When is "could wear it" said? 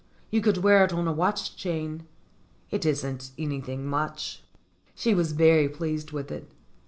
0.41-0.91